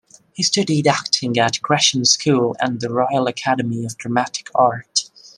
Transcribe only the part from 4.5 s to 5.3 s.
Art.